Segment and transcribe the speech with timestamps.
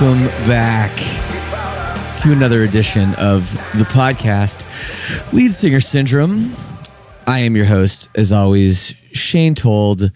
[0.00, 0.92] Welcome back
[2.16, 4.64] to another edition of the podcast,
[5.32, 6.54] Lead Singer Syndrome.
[7.26, 10.12] I am your host, as always, Shane Told,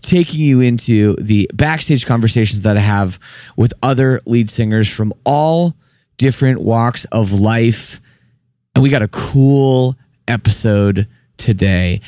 [0.00, 3.18] taking you into the backstage conversations that I have
[3.56, 5.74] with other lead singers from all
[6.16, 8.00] different walks of life.
[8.76, 9.96] And we got a cool
[10.28, 11.08] episode
[11.38, 12.02] today.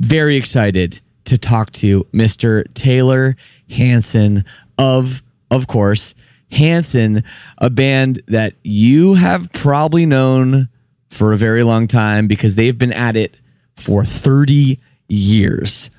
[0.00, 2.62] Very excited to talk to Mr.
[2.74, 3.34] Taylor
[3.68, 4.44] Hanson
[4.78, 6.14] of, of course,
[6.50, 7.24] Hanson,
[7.58, 10.68] a band that you have probably known
[11.10, 13.40] for a very long time because they've been at it
[13.76, 15.90] for 30 years.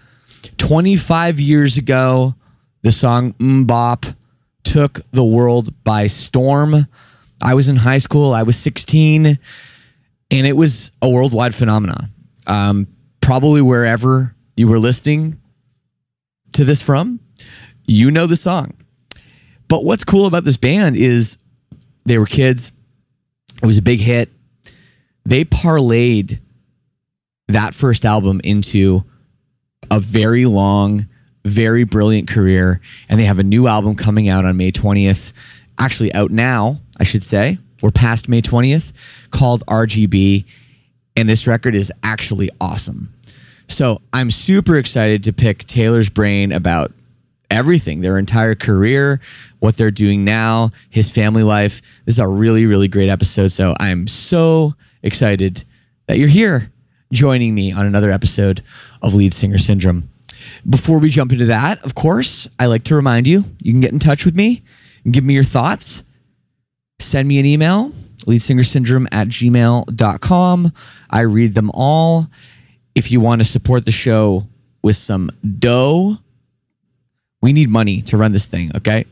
[0.58, 2.36] 25 years ago,
[2.82, 4.16] the song MMMBop
[4.64, 6.76] took the world by storm.
[7.42, 12.12] I was in high school, I was 16, and it was a worldwide phenomenon.
[12.46, 12.88] Um,
[13.22, 15.40] probably wherever you were listening
[16.54, 17.20] to this from,
[17.86, 18.74] you know the song.
[19.70, 21.38] But what's cool about this band is
[22.06, 22.72] they were kids.
[23.62, 24.30] It was a big hit.
[25.26, 26.40] They parlayed
[27.48, 29.04] that first album into
[29.92, 31.08] a very long,
[31.46, 32.82] very brilliant career.
[33.08, 35.34] And they have a new album coming out on May 20th.
[35.78, 37.58] Actually, out now, I should say.
[37.82, 40.46] We're past May 20th, called RGB.
[41.16, 43.14] And this record is actually awesome.
[43.68, 46.92] So I'm super excited to pick Taylor's brain about
[47.50, 49.20] everything their entire career,
[49.60, 51.82] what they're doing now, his family life.
[52.06, 53.50] This is a really, really great episode.
[53.50, 54.74] So I'm so
[55.04, 55.64] excited
[56.08, 56.72] that you're here
[57.12, 58.62] joining me on another episode
[59.02, 60.10] of Lead Singer Syndrome.
[60.70, 63.92] Before we jump into that, of course, I like to remind you you can get
[63.92, 64.62] in touch with me
[65.04, 66.04] and give me your thoughts.
[67.00, 67.92] Send me an email,
[68.26, 70.72] leadsingersyndrome at gmail.com.
[71.10, 72.28] I read them all.
[72.96, 74.48] If you want to support the show
[74.82, 75.30] with some
[75.60, 76.18] dough,
[77.42, 79.06] we need money to run this thing, okay?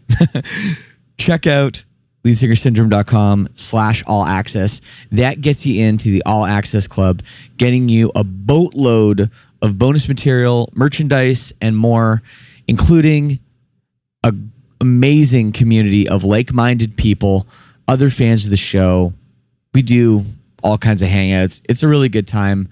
[1.17, 1.83] Check out
[2.25, 4.81] leadsingersyndrome.com slash all access.
[5.11, 7.23] That gets you into the all access club,
[7.55, 9.31] getting you a boatload
[9.61, 12.21] of bonus material, merchandise, and more,
[12.67, 13.39] including
[14.23, 14.33] a
[14.79, 17.47] amazing community of like-minded people,
[17.87, 19.13] other fans of the show.
[19.73, 20.23] We do
[20.63, 21.61] all kinds of hangouts.
[21.67, 22.69] It's a really good time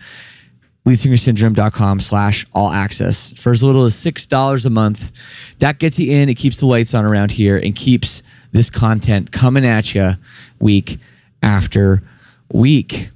[0.85, 5.11] leadsingersyndrome.com slash all access for as little as $6 a month.
[5.59, 6.29] That gets you in.
[6.29, 8.21] It keeps the lights on around here and keeps
[8.51, 10.11] this content coming at you
[10.59, 10.97] week
[11.41, 12.03] after
[12.51, 13.09] week.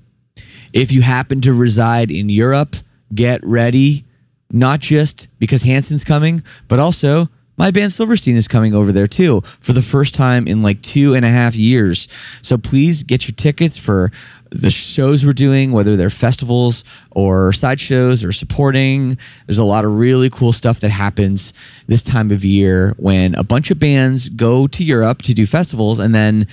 [0.74, 2.75] If you happen to reside in Europe,
[3.13, 4.06] get ready
[4.51, 9.41] not just because Hanson's coming, but also my band Silverstein is coming over there too
[9.41, 12.07] for the first time in like two and a half years.
[12.41, 14.11] So please get your tickets for
[14.50, 19.17] the shows we're doing, whether they're festivals or side shows or supporting.
[19.45, 21.51] There's a lot of really cool stuff that happens
[21.85, 26.00] this time of year when a bunch of bands go to Europe to do festivals
[26.00, 26.47] and then,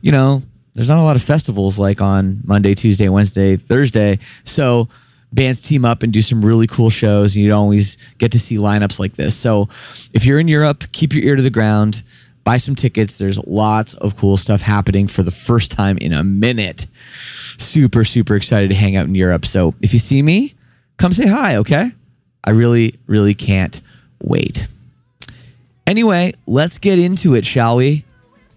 [0.00, 0.42] you know,
[0.74, 4.20] there's not a lot of festivals like on Monday, Tuesday, Wednesday, Thursday.
[4.44, 4.88] So
[5.32, 7.34] bands team up and do some really cool shows.
[7.34, 9.36] And you don't always get to see lineups like this.
[9.36, 9.68] So
[10.12, 12.02] if you're in Europe, keep your ear to the ground,
[12.44, 13.18] buy some tickets.
[13.18, 16.86] There's lots of cool stuff happening for the first time in a minute.
[17.58, 19.46] Super, super excited to hang out in Europe.
[19.46, 20.54] So if you see me,
[20.96, 21.90] come say hi, okay?
[22.44, 23.80] I really, really can't
[24.22, 24.68] wait.
[25.86, 28.04] Anyway, let's get into it, shall we?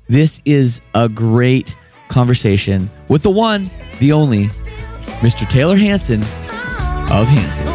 [0.08, 1.76] This is a great
[2.08, 4.46] conversation with the one, the only,
[5.22, 5.50] Mr.
[5.50, 6.24] Taylor Hanson
[7.22, 7.66] of Hanson.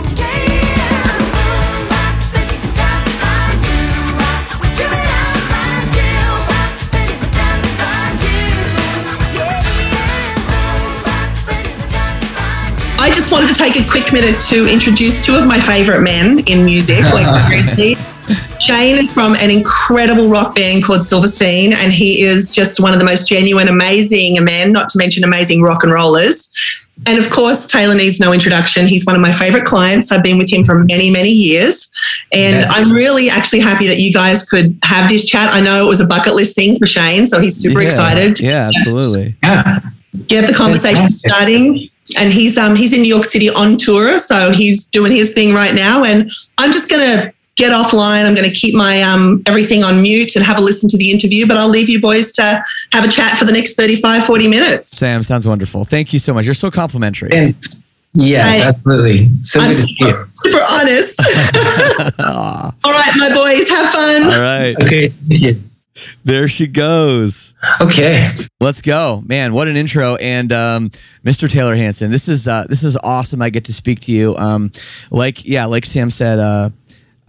[12.98, 16.40] I just wanted to take a quick minute to introduce two of my favorite men
[16.40, 17.96] in music, like.
[18.60, 22.98] Shane is from an incredible rock band called Silverstein, and he is just one of
[22.98, 26.50] the most genuine, amazing men, not to mention amazing rock and rollers.
[27.06, 28.87] And of course, Taylor needs no introduction.
[28.87, 30.12] He's one of my favorite clients.
[30.12, 31.91] I've been with him for many, many years.
[32.32, 32.69] And yeah.
[32.69, 35.52] I'm really actually happy that you guys could have this chat.
[35.52, 38.41] I know it was a bucket list thing for Shane, so he's super yeah, excited.
[38.41, 39.35] Yeah, absolutely.
[39.43, 39.79] Yeah.
[40.26, 41.88] Get the conversation starting.
[42.19, 45.55] And he's um he's in New York City on tour, so he's doing his thing
[45.55, 46.02] right now.
[46.02, 48.25] And I'm just gonna get offline.
[48.25, 51.11] I'm going to keep my um, everything on mute and have a listen to the
[51.11, 54.49] interview, but I'll leave you boys to have a chat for the next 35, 40
[54.49, 54.97] minutes.
[54.97, 55.85] Sam, sounds wonderful.
[55.85, 56.44] Thank you so much.
[56.44, 57.31] You're so complimentary.
[57.32, 57.55] And
[58.14, 59.31] yes, absolutely.
[59.43, 61.20] So I'm super, super honest.
[62.20, 64.23] All right, my boys, have fun.
[64.25, 64.75] All right.
[64.82, 65.12] Okay.
[66.25, 67.55] There she goes.
[67.81, 68.31] Okay,
[68.61, 69.52] let's go, man!
[69.52, 70.88] What an intro, and um,
[71.25, 71.50] Mr.
[71.50, 72.11] Taylor Hanson.
[72.11, 73.43] This is uh, this is awesome.
[73.43, 74.35] I get to speak to you.
[74.37, 74.70] Um,
[75.11, 76.70] like yeah, like Sam said, uh,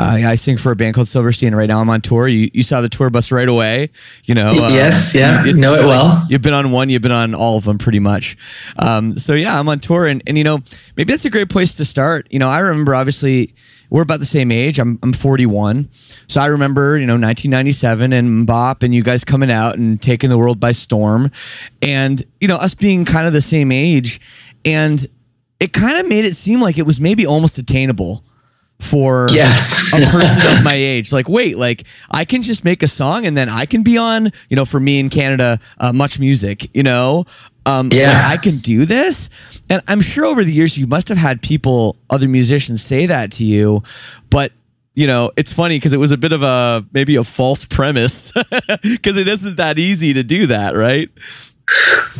[0.01, 1.53] uh, I sing for a band called Silverstein.
[1.53, 2.27] Right now, I'm on tour.
[2.27, 3.89] You, you saw the tour bus right away.
[4.25, 4.49] You know.
[4.49, 5.13] Uh, yes.
[5.13, 5.41] Yeah.
[5.45, 6.25] Know it well.
[6.27, 6.89] You've been on one.
[6.89, 8.35] You've been on all of them, pretty much.
[8.79, 10.59] Um, so yeah, I'm on tour, and and you know
[10.97, 12.27] maybe that's a great place to start.
[12.31, 13.53] You know, I remember obviously
[13.91, 14.79] we're about the same age.
[14.79, 15.89] I'm I'm 41,
[16.27, 20.31] so I remember you know 1997 and Bop and you guys coming out and taking
[20.31, 21.29] the world by storm,
[21.83, 24.19] and you know us being kind of the same age,
[24.65, 25.05] and
[25.59, 28.23] it kind of made it seem like it was maybe almost attainable
[28.81, 29.93] for yes.
[29.93, 31.11] a person of my age.
[31.11, 34.31] Like, wait, like I can just make a song and then I can be on,
[34.49, 37.25] you know, for me in Canada, uh, MuchMusic, you know,
[37.65, 39.29] um, yeah, like I can do this.
[39.69, 43.31] And I'm sure over the years you must have had people, other musicians, say that
[43.33, 43.83] to you,
[44.29, 44.51] but
[44.93, 48.31] you know, it's funny because it was a bit of a maybe a false premise
[48.83, 51.09] because it isn't that easy to do that, right?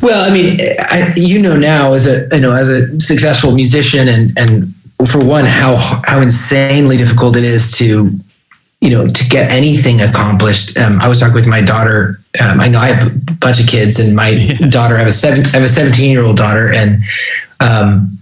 [0.01, 4.07] Well, I mean, I, you know now as a you know as a successful musician
[4.07, 4.73] and and
[5.05, 5.75] for one, how
[6.05, 8.11] how insanely difficult it is to
[8.81, 10.77] you know to get anything accomplished.
[10.77, 12.19] Um, I was talking with my daughter.
[12.41, 14.69] Um, I know I have a bunch of kids, and my yeah.
[14.69, 14.95] daughter.
[14.95, 15.45] I have a seven.
[15.47, 17.03] I have a seventeen year old daughter, and
[17.59, 18.17] um,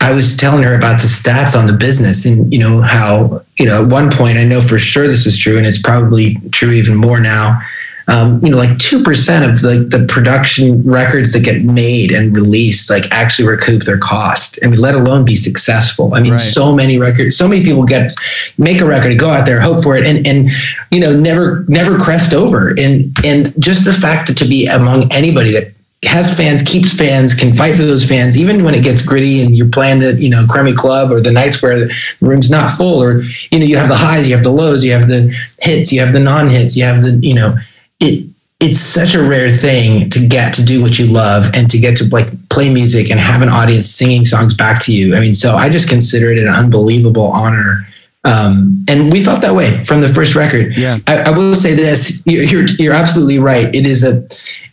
[0.00, 3.66] I was telling her about the stats on the business, and you know how you
[3.66, 6.72] know at one point I know for sure this was true, and it's probably true
[6.72, 7.60] even more now
[8.06, 12.36] um, you know, like two percent of the the production records that get made and
[12.36, 14.58] released like actually recoup their cost.
[14.62, 16.14] I mean, let alone be successful.
[16.14, 16.40] I mean, right.
[16.40, 18.12] so many records, so many people get
[18.58, 20.50] make a record, go out there, hope for it, and and
[20.90, 22.70] you know, never never crest over.
[22.70, 25.72] And and just the fact that to be among anybody that
[26.06, 29.56] has fans, keeps fans, can fight for those fans, even when it gets gritty and
[29.56, 33.02] you're playing the, you know, crummy club or the nights where the room's not full
[33.02, 35.92] or, you know, you have the highs, you have the lows, you have the hits,
[35.92, 37.56] you have the non hits, you have the, you know,
[38.04, 38.28] it
[38.60, 41.96] it's such a rare thing to get to do what you love and to get
[41.96, 45.14] to like play music and have an audience singing songs back to you.
[45.14, 47.86] I mean, so I just consider it an unbelievable honor.
[48.24, 50.76] Um, and we felt that way from the first record.
[50.76, 50.98] Yeah.
[51.06, 53.74] I, I will say this: you're you're absolutely right.
[53.74, 54.26] It is a,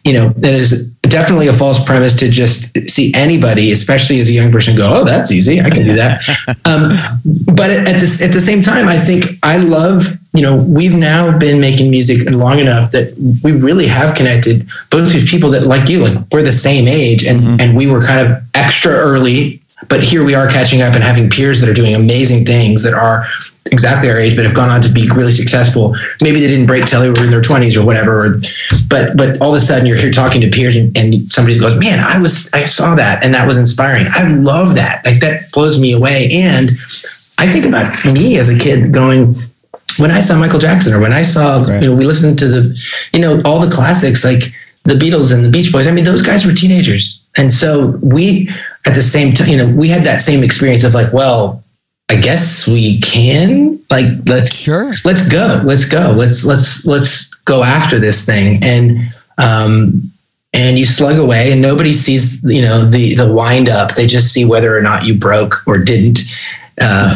[0.04, 4.34] you know, it is definitely a false premise to just see anybody, especially as a
[4.34, 5.62] young person, go, "Oh, that's easy.
[5.62, 6.22] I can do that."
[6.66, 6.90] um,
[7.54, 11.38] but at the at the same time, I think I love you know, we've now
[11.38, 15.90] been making music long enough that we really have connected both with people that like
[15.90, 17.60] you, like we're the same age and, mm-hmm.
[17.60, 21.30] and we were kind of extra early, but here we are catching up and having
[21.30, 23.26] peers that are doing amazing things that are
[23.66, 25.96] exactly our age, but have gone on to be really successful.
[26.22, 28.42] Maybe they didn't break till they were in their twenties or whatever, or,
[28.90, 31.78] but, but all of a sudden you're here talking to peers and, and somebody goes,
[31.80, 34.08] man, I was, I saw that and that was inspiring.
[34.10, 35.06] I love that.
[35.06, 36.30] Like that blows me away.
[36.32, 36.72] And
[37.38, 39.36] I think about me as a kid going,
[39.98, 41.82] when I saw Michael Jackson or when I saw, Right.
[41.84, 42.84] you know, we listened to the,
[43.14, 44.42] you know, all the classics like
[44.84, 45.86] the Beatles and the Beach Boys.
[45.86, 47.24] I mean, those guys were teenagers.
[47.38, 48.50] And so we,
[48.86, 51.64] at the same time, you know, we had that same experience of like, well,
[52.10, 54.94] I guess we can like, let's, Sure.
[55.06, 58.64] let's go, let's go, let's, let's, let's go after this thing.
[58.64, 60.12] And, um,
[60.54, 63.96] and you slug away and nobody sees, you know, the, the wind up.
[63.96, 66.20] They just see whether or not you broke or didn't.
[66.80, 67.14] Uh,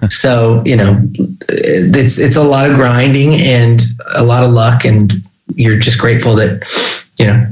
[0.08, 1.00] so you know
[1.48, 3.82] it's it's a lot of grinding and
[4.16, 5.14] a lot of luck and
[5.54, 6.62] you're just grateful that
[7.18, 7.46] you know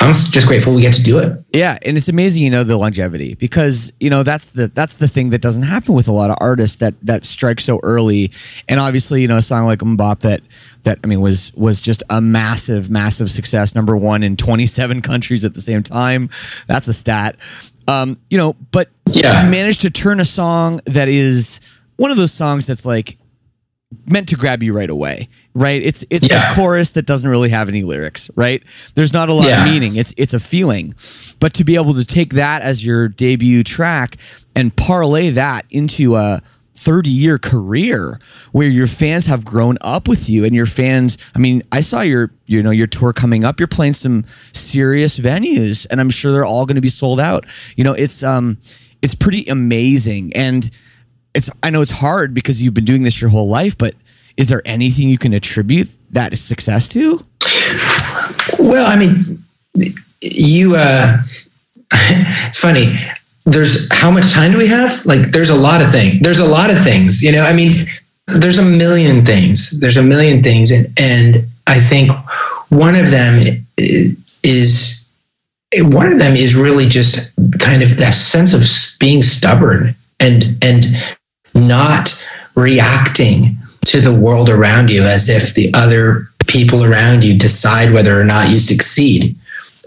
[0.00, 2.76] i'm just grateful we get to do it Yeah, and it's amazing, you know, the
[2.76, 6.30] longevity because you know that's the that's the thing that doesn't happen with a lot
[6.30, 8.32] of artists that that strike so early.
[8.68, 10.40] And obviously, you know, a song like MMMBop that
[10.82, 15.44] that I mean was was just a massive, massive success, number one in 27 countries
[15.44, 16.28] at the same time.
[16.66, 17.36] That's a stat.
[17.86, 19.44] Um, you know, but Yeah.
[19.44, 21.60] you managed to turn a song that is
[21.96, 23.16] one of those songs that's like
[24.06, 25.82] meant to grab you right away, right?
[25.82, 26.50] It's it's Yeah.
[26.52, 28.62] a chorus that doesn't really have any lyrics, right?
[28.94, 29.64] There's not a lot Yeah.
[29.64, 29.96] of meaning.
[29.96, 30.94] It's it's a feeling.
[31.40, 34.16] But to be able to take that as your debut track
[34.56, 36.40] and parlay that into a
[36.76, 38.18] 30 year career
[38.52, 42.00] where your fans have grown up with you and your fans I mean I saw
[42.00, 46.32] your you know your tour coming up you're playing some serious venues and I'm sure
[46.32, 47.46] they're all going to be sold out
[47.76, 48.58] you know it's um
[49.02, 50.68] it's pretty amazing and
[51.34, 53.94] it's I know it's hard because you've been doing this your whole life, but
[54.36, 57.24] is there anything you can attribute that success to?
[58.58, 59.42] well i mean
[60.20, 61.18] you uh
[61.92, 62.98] it's funny.
[63.44, 65.04] There's how much time do we have?
[65.06, 67.44] Like there's a lot of things there's a lot of things you know?
[67.44, 67.86] I mean
[68.26, 72.10] there's a million things there's a million things and and i think
[72.70, 73.66] one of them
[74.42, 75.04] is
[75.74, 77.18] one of them is really just
[77.58, 78.62] kind of that sense of
[78.98, 80.86] being stubborn and and
[81.54, 82.22] not
[82.54, 83.56] reacting
[83.86, 88.24] to the world around you as if the other people around you decide whether or
[88.24, 89.36] not you succeed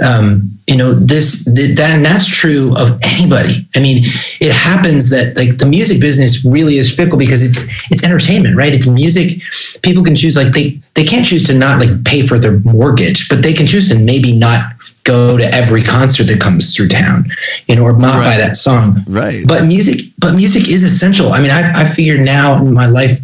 [0.04, 3.68] um, you know this th- that and that's true of anybody.
[3.76, 4.04] I mean
[4.40, 8.74] it happens that like the music business really is fickle because it's it's entertainment right?
[8.74, 9.42] It's music.
[9.82, 13.30] People can choose like they they can't choose to not like pay for their mortgage
[13.30, 14.74] but they can choose to maybe not
[15.04, 17.26] go to every concert that comes through town
[17.68, 19.04] you know or not buy that song.
[19.08, 19.48] Right.
[19.48, 21.34] but music but music is essential.
[21.34, 23.20] I mean i've i figured now in my life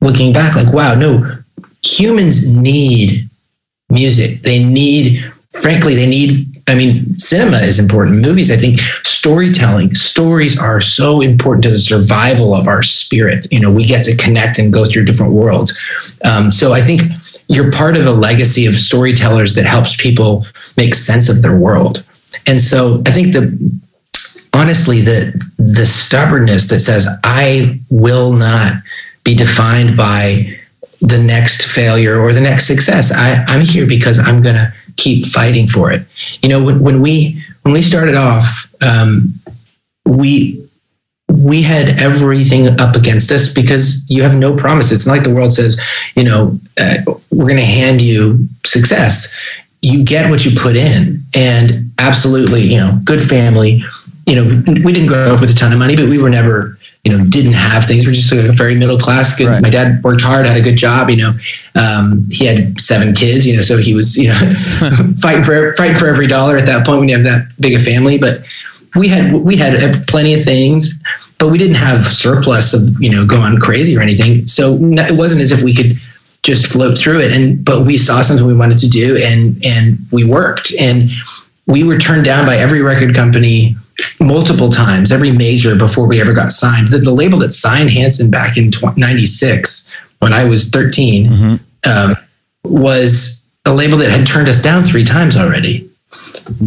[0.00, 1.42] looking back like wow no
[1.84, 3.28] humans need
[3.90, 4.42] music.
[4.42, 8.20] They need frankly they need i mean cinema is important.
[8.20, 13.46] Movies i think storytelling stories are so important to the survival of our spirit.
[13.50, 15.78] You know we get to connect and go through different worlds.
[16.24, 17.02] Um, so i think
[17.48, 20.46] you're part of a legacy of storytellers that helps people
[20.76, 22.04] make sense of their world.
[22.46, 23.80] And so i think the
[24.52, 28.74] honestly the the stubbornness that says i will not
[29.24, 30.58] be defined by
[31.00, 33.12] the next failure or the next success.
[33.12, 34.72] I, i'm here because i'm going to
[35.04, 36.02] keep fighting for it
[36.42, 39.40] you know when, when we when we started off um,
[40.06, 40.64] we
[41.28, 44.92] we had everything up against us because you have no promise.
[44.92, 45.80] It's not like the world says,
[46.16, 46.96] you know, uh,
[47.30, 49.34] we're going to hand you success.
[49.82, 53.82] You get what you put in, and absolutely, you know, good family.
[54.26, 56.30] You know, we, we didn't grow up with a ton of money, but we were
[56.30, 56.73] never,
[57.04, 58.06] you know, didn't have things.
[58.06, 59.36] We're just a very middle class.
[59.36, 59.46] Good.
[59.46, 59.62] Right.
[59.62, 61.10] My dad worked hard, had a good job.
[61.10, 61.34] You know,
[61.74, 63.46] um, he had seven kids.
[63.46, 64.54] You know, so he was, you know,
[65.18, 67.78] fighting for fighting for every dollar at that point when you have that big a
[67.78, 68.16] family.
[68.16, 68.44] But
[68.96, 71.02] we had we had plenty of things,
[71.38, 74.46] but we didn't have surplus of you know going crazy or anything.
[74.46, 75.90] So it wasn't as if we could
[76.42, 77.32] just float through it.
[77.32, 81.10] And but we saw something we wanted to do, and and we worked, and
[81.66, 83.76] we were turned down by every record company
[84.20, 86.88] multiple times, every major before we ever got signed.
[86.88, 92.16] The, the label that signed Hanson back in '96 when I was 13 um,
[92.64, 95.88] was a label that had turned us down three times already.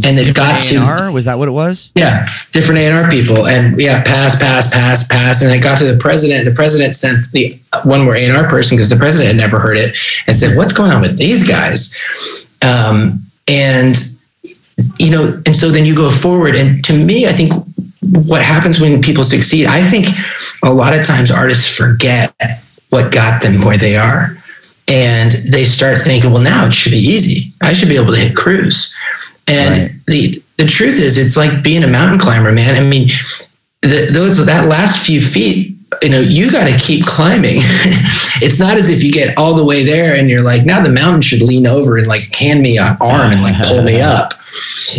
[0.03, 1.11] And it got to A&R?
[1.11, 1.91] Was that what it was?
[1.95, 5.97] yeah, different A&R people, and yeah, pass, pass, pass, pass, and it got to the
[5.97, 6.39] president.
[6.39, 9.77] And the president sent the one more A&R person because the president had never heard
[9.77, 11.95] it, and said, "What's going on with these guys?"
[12.63, 13.95] Um, and
[14.99, 17.53] you know, and so then you go forward, and to me, I think
[18.01, 20.07] what happens when people succeed, I think
[20.63, 22.33] a lot of times artists forget
[22.89, 24.37] what got them where they are,
[24.87, 27.51] and they start thinking, "Well, now it should be easy.
[27.61, 28.93] I should be able to hit cruise."
[29.47, 29.91] And Right.
[30.07, 32.75] the the truth is, it's like being a mountain climber, man.
[32.75, 33.09] I mean,
[33.81, 37.55] the, those that last few feet you know, you got to keep climbing.
[38.41, 40.89] it's not as if you get all the way there and you're like, now the
[40.89, 44.33] mountain should lean over and like hand me an arm and like pull me up.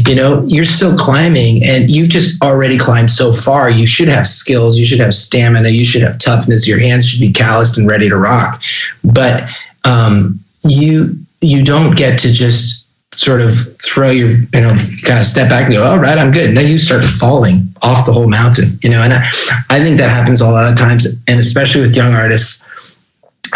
[0.06, 3.70] You know, you're still climbing and you've just already climbed so far.
[3.70, 6.66] You should have skills, you should have stamina, you should have toughness.
[6.66, 8.62] Your hands should be calloused and ready to rock.
[9.02, 9.50] But
[9.84, 12.77] um, you you don't get to just
[13.18, 16.30] sort of throw your, you know, kind of step back and go, all right, I'm
[16.30, 16.50] good.
[16.50, 19.28] And then you start falling off the whole mountain, you know, and I,
[19.70, 21.04] I think that happens a lot of times.
[21.26, 22.64] And especially with young artists,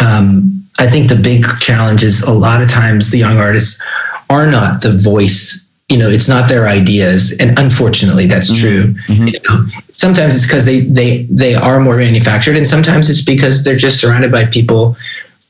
[0.01, 3.81] um, I think the big challenge is a lot of times the young artists
[4.29, 7.31] are not the voice, you know, it's not their ideas.
[7.39, 8.61] And unfortunately that's mm-hmm.
[8.61, 8.93] true.
[9.07, 9.27] Mm-hmm.
[9.29, 13.63] You know, sometimes it's because they, they, they are more manufactured and sometimes it's because
[13.63, 14.97] they're just surrounded by people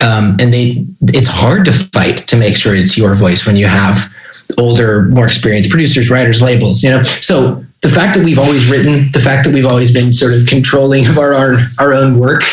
[0.04, 3.68] um, and they it's hard to fight to make sure it's your voice when you
[3.68, 4.14] have
[4.58, 6.84] older, more experienced producers, writers, labels.
[6.84, 10.14] You know, so the fact that we've always written, the fact that we've always been
[10.14, 12.44] sort of controlling of our our, our own work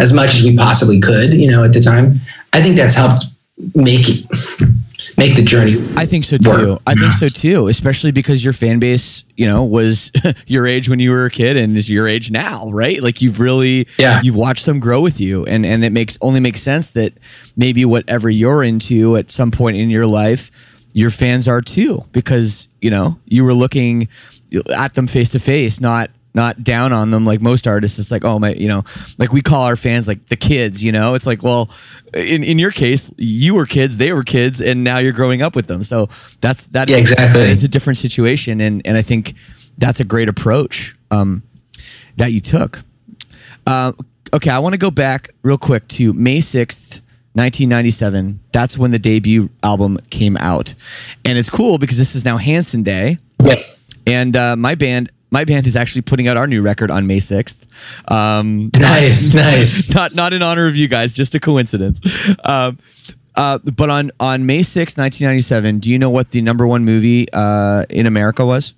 [0.00, 2.20] as much as we possibly could, you know, at the time,
[2.52, 3.26] I think that's helped
[3.74, 4.26] make it
[5.16, 5.74] make the journey.
[5.96, 6.48] I think so too.
[6.48, 6.82] Work.
[6.86, 10.10] I think so too, especially because your fan base, you know, was
[10.46, 13.02] your age when you were a kid and is your age now, right?
[13.02, 14.20] Like you've really, yeah.
[14.22, 17.14] you've watched them grow with you, and and it makes only makes sense that
[17.56, 22.68] maybe whatever you're into at some point in your life, your fans are too, because
[22.80, 24.08] you know you were looking
[24.76, 27.98] at them face to face, not not down on them like most artists.
[27.98, 28.82] It's like, oh my, you know,
[29.18, 31.14] like we call our fans like the kids, you know?
[31.14, 31.70] It's like, well,
[32.12, 35.54] in, in your case, you were kids, they were kids, and now you're growing up
[35.54, 35.82] with them.
[35.82, 36.08] So
[36.40, 37.42] that's that yeah, exactly.
[37.42, 38.60] It's a different situation.
[38.60, 39.34] And and I think
[39.78, 41.42] that's a great approach um,
[42.16, 42.82] that you took.
[43.66, 43.92] Uh,
[44.32, 47.00] okay, I want to go back real quick to May 6th,
[47.34, 48.40] 1997.
[48.52, 50.74] That's when the debut album came out.
[51.24, 53.18] And it's cool because this is now Hanson Day.
[53.42, 53.82] Yes.
[54.06, 57.18] And uh, my band my band is actually putting out our new record on May
[57.18, 57.66] 6th.
[58.10, 59.94] Um, nice, not, nice.
[59.94, 62.00] Not not in honor of you guys, just a coincidence.
[62.44, 62.78] Um,
[63.34, 67.26] uh, but on on May 6th, 1997, do you know what the number one movie
[67.32, 68.74] uh, in America was?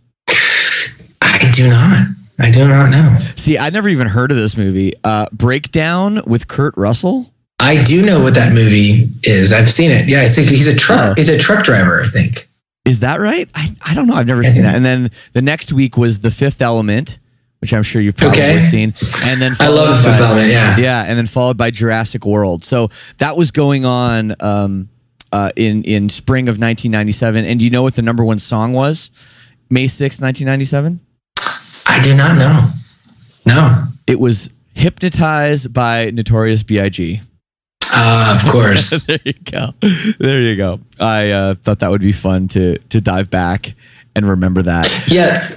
[1.21, 2.07] I do not.
[2.39, 3.17] I do not know.
[3.37, 4.95] See, I never even heard of this movie.
[5.05, 7.33] Uh, Breakdown with Kurt Russell.
[7.61, 9.53] I do know what that movie is.
[9.53, 10.09] I've seen it.
[10.09, 11.11] Yeah, it's a, he's a truck.
[11.11, 11.15] Oh.
[11.17, 12.46] He's a truck driver, I think.
[12.87, 13.51] Is that right?
[13.55, 14.15] I, I don't know.
[14.15, 14.77] I've never seen that.
[14.77, 17.19] And then the next week was The Fifth Element,
[17.59, 18.61] which I'm sure you've probably okay.
[18.61, 18.95] seen.
[19.23, 20.51] And then I love The Fifth Element.
[20.51, 22.65] Yeah, yeah, and then followed by Jurassic World.
[22.65, 24.89] So that was going on um,
[25.33, 27.45] uh, in in spring of 1997.
[27.45, 29.11] And do you know what the number one song was?
[29.69, 31.01] May 6, 1997.
[31.89, 32.69] I do not know.
[33.47, 33.73] No,
[34.07, 37.21] it was "Hypnotized" by Notorious B.I.G.
[37.93, 39.07] Uh, of course.
[39.07, 39.75] there you go.
[40.19, 40.81] There you go.
[41.01, 43.75] I uh, thought that would be fun to to dive back
[44.15, 44.91] and remember that.
[45.09, 45.57] Yeah,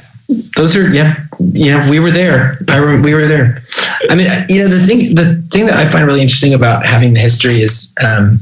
[0.56, 2.58] those are yeah yeah we were there.
[2.68, 3.62] I re- we were there.
[4.10, 7.14] I mean, you know, the thing the thing that I find really interesting about having
[7.14, 8.40] the history is, um,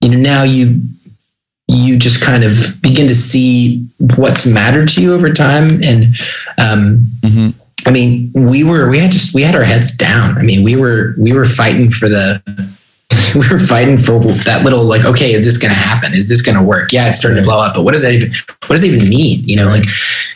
[0.00, 0.80] you know, now you
[1.68, 6.04] you just kind of begin to see what's mattered to you over time and
[6.56, 7.50] um, mm-hmm.
[7.86, 10.36] I mean, we were we had just we had our heads down.
[10.36, 12.42] I mean, we were we were fighting for the
[13.34, 16.14] we were fighting for that little like, okay, is this going to happen?
[16.14, 16.92] Is this going to work?
[16.92, 18.32] Yeah, it's starting to blow up, but what does that even
[18.66, 19.40] what does it even mean?
[19.44, 19.84] You know, like,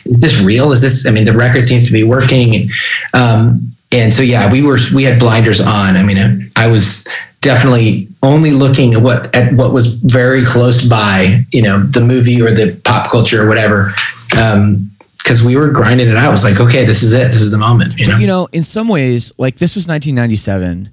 [0.05, 0.71] is this real?
[0.71, 1.05] Is this?
[1.05, 2.69] I mean, the record seems to be working,
[3.13, 5.97] um, and so yeah, we were we had blinders on.
[5.97, 7.07] I mean, I was
[7.41, 12.41] definitely only looking at what at what was very close by, you know, the movie
[12.41, 13.93] or the pop culture or whatever.
[14.37, 16.27] Um, because we were grinding it out.
[16.27, 17.31] It was like, okay, this is it.
[17.31, 17.97] This is the moment.
[17.97, 20.89] You know, you know, in some ways, like this was 1997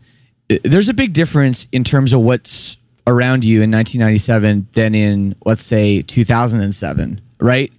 [0.65, 5.65] there's a big difference in terms of what's around you in 1997 than in let's
[5.65, 7.73] say 2007 right?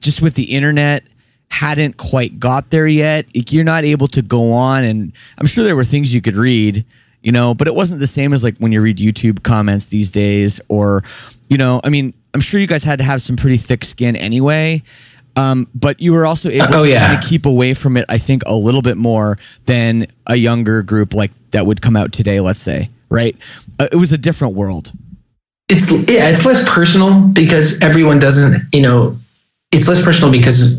[0.00, 1.04] Just with the internet
[1.50, 3.26] hadn't quite got there yet.
[3.52, 6.84] You're not able to go on and i'm sure there were things you could read
[7.22, 10.10] you know but it wasn't the same as like when you read youtube comments these
[10.10, 11.02] days or
[11.48, 14.14] you know i mean i'm sure you guys had to have some pretty thick skin
[14.14, 14.82] anyway
[15.38, 17.06] um, but you were also able oh, to yeah.
[17.06, 20.82] kind of keep away from it, I think, a little bit more than a younger
[20.82, 23.36] group like that would come out today, let's say, right?
[23.78, 24.90] Uh, it was a different world.
[25.68, 29.16] It's yeah, it's less personal because everyone doesn't, you know,
[29.70, 30.76] it's less personal because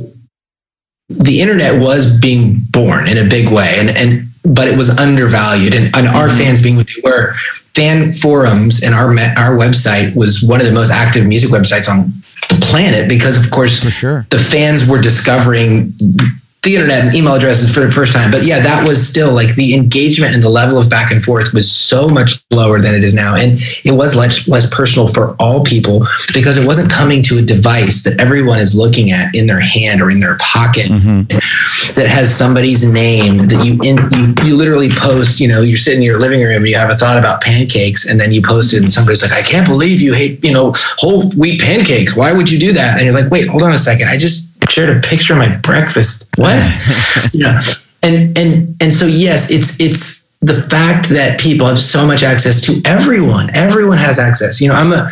[1.07, 5.73] the internet was being born in a big way and and but it was undervalued
[5.73, 6.37] and, and our mm-hmm.
[6.37, 7.35] fans being what they were
[7.75, 12.11] fan forums and our our website was one of the most active music websites on
[12.11, 12.18] the
[12.61, 14.27] planet because of course For sure.
[14.29, 15.93] the fans were discovering
[16.63, 18.31] the internet and email addresses for the first time.
[18.31, 21.53] But yeah, that was still like the engagement and the level of back and forth
[21.53, 23.35] was so much lower than it is now.
[23.35, 27.41] And it was less, less personal for all people because it wasn't coming to a
[27.41, 31.21] device that everyone is looking at in their hand or in their pocket mm-hmm.
[31.93, 36.01] that has somebody's name that you, in, you, you literally post, you know, you're sitting
[36.01, 38.73] in your living room and you have a thought about pancakes and then you post
[38.73, 42.17] it and somebody's like, I can't believe you hate, you know, whole wheat pancake.
[42.17, 42.97] Why would you do that?
[42.97, 44.09] And you're like, wait, hold on a second.
[44.09, 46.27] I just shared a picture of my breakfast.
[46.35, 46.55] What?
[47.33, 47.61] Yeah,
[48.01, 52.61] And and and so yes, it's it's the fact that people have so much access
[52.61, 53.55] to everyone.
[53.55, 54.61] Everyone has access.
[54.61, 55.11] You know, I'm a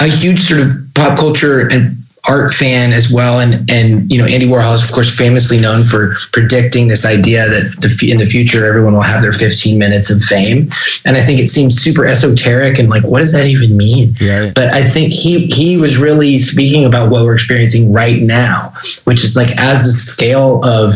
[0.00, 3.40] a huge sort of pop culture and art fan as well.
[3.40, 7.48] And and you know, Andy Warhol is of course famously known for predicting this idea
[7.48, 10.70] that the, in the future everyone will have their 15 minutes of fame.
[11.04, 14.14] And I think it seems super esoteric and like, what does that even mean?
[14.20, 14.52] Yeah.
[14.54, 18.72] But I think he he was really speaking about what we're experiencing right now,
[19.04, 20.94] which is like as the scale of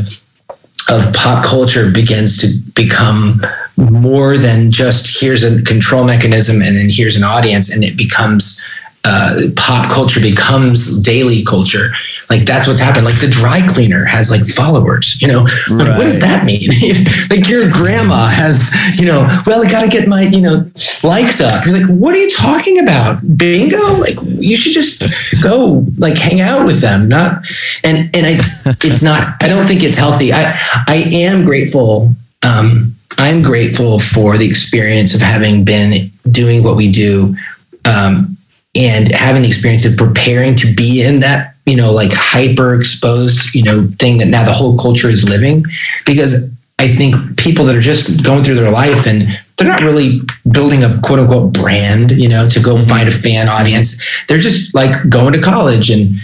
[0.88, 3.42] of pop culture begins to become
[3.76, 8.64] more than just here's a control mechanism and then here's an audience and it becomes
[9.04, 11.92] uh, pop culture becomes daily culture.
[12.30, 13.06] Like that's what's happened.
[13.06, 15.96] Like the dry cleaner has like followers, you know, right.
[15.96, 16.68] what does that mean?
[17.30, 20.70] like your grandma has, you know, well, I got to get my, you know,
[21.02, 21.64] likes up.
[21.64, 23.38] You're like, what are you talking about?
[23.38, 23.78] Bingo.
[23.98, 25.04] Like you should just
[25.42, 27.08] go like hang out with them.
[27.08, 27.46] Not,
[27.84, 28.40] and, and I,
[28.84, 30.32] it's not, I don't think it's healthy.
[30.32, 32.14] I, I am grateful.
[32.42, 37.36] Um, I'm grateful for the experience of having been doing what we do
[37.84, 38.37] um,
[38.78, 43.54] and having the experience of preparing to be in that you know like hyper exposed
[43.54, 45.64] you know thing that now the whole culture is living
[46.06, 50.20] because i think people that are just going through their life and they're not really
[50.52, 52.88] building a quote unquote brand you know to go mm-hmm.
[52.88, 56.14] find a fan audience they're just like going to college and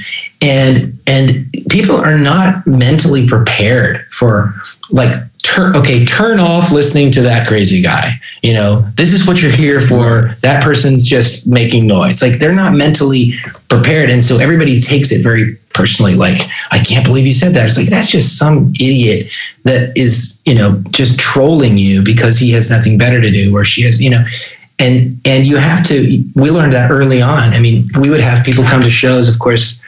[0.41, 4.55] and and people are not mentally prepared for
[4.91, 5.21] like
[5.59, 8.87] okay turn off listening to that crazy guy you know?
[8.97, 10.37] This is what you're here for.
[10.43, 12.21] That person's just making noise.
[12.21, 13.33] Like they're not mentally
[13.69, 17.67] prepared and so everybody takes it very personally like i can't believe you said that.
[17.67, 19.33] It's like that's just some idiot
[19.65, 23.65] that is you know just trolling you because he has nothing better to do or
[23.65, 24.25] she has you know?
[24.79, 27.55] And and you have to we learned that early on.
[27.55, 29.81] I mean we would have people come to shows of course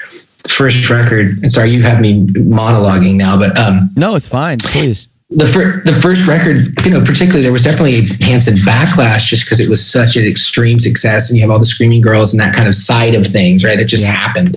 [0.49, 4.59] first record and sorry you have me monologuing now but um no it's fine.
[4.61, 9.27] Please the first the first record, you know, particularly there was definitely a Hanson backlash
[9.27, 12.33] just because it was such an extreme success, and you have all the screaming girls
[12.33, 13.77] and that kind of side of things, right?
[13.77, 14.57] That just happened.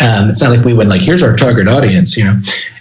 [0.00, 2.40] Um, it's not like we went like, here's our target audience, you know.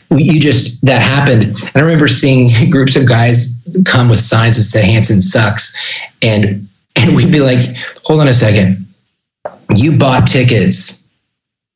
[0.09, 1.43] We, you just that happened.
[1.43, 5.75] And I remember seeing groups of guys come with signs that said Hanson sucks,
[6.23, 8.87] and and we'd be like, hold on a second,
[9.75, 11.07] you bought tickets,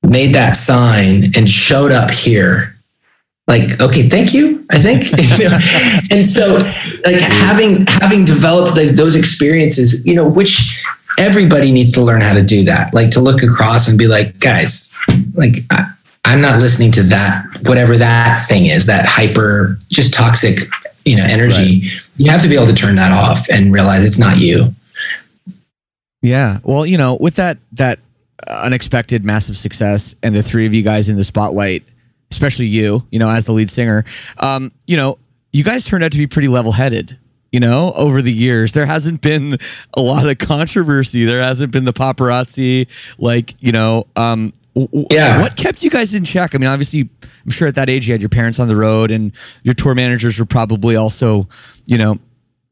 [0.01, 2.76] made that sign, and showed up here
[3.47, 5.07] like okay thank you i think.
[6.11, 6.55] And so
[7.05, 10.83] like having having developed the, those experiences you know which
[11.17, 12.93] everybody needs to learn how to do that.
[12.93, 14.93] Like to look across and be like guys
[15.33, 15.91] like I,
[16.25, 20.59] i'm not listening to that whatever that thing is that hyper just toxic
[21.05, 21.81] you know energy.
[21.81, 22.09] Right.
[22.17, 24.73] you have to be able to turn that off and realize it's not you.
[26.21, 26.59] Yeah.
[26.63, 27.99] Well you know with that that
[28.49, 31.83] unexpected massive success and the three of you guys in the spotlight
[32.37, 34.05] especially you, you know, as the lead singer,
[34.37, 35.17] um, you know,
[35.51, 37.17] you guys turned out to be pretty level headed.
[37.51, 39.57] You know, over the years, there hasn't been
[39.95, 41.23] a lot of controversy.
[41.23, 42.87] There hasn't been the paparazzi.
[43.17, 44.53] Like, you know, um,
[45.09, 45.41] yeah.
[45.41, 46.53] What kept you guys in check?
[46.53, 47.09] I mean, obviously,
[47.45, 49.31] I'm sure at that age you had your parents on the road, and
[49.63, 51.47] your tour managers were probably also,
[51.85, 52.19] you know,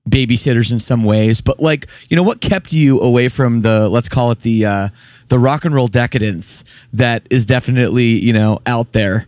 [0.07, 1.41] babysitters in some ways.
[1.41, 4.89] But like, you know, what kept you away from the let's call it the uh,
[5.29, 9.27] the rock and roll decadence that is definitely you know out there?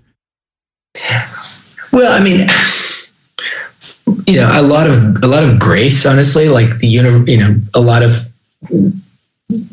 [1.91, 2.47] Well, I mean,
[4.27, 6.49] you know, a lot of a lot of grace, honestly.
[6.49, 8.25] Like the uni- you know, a lot of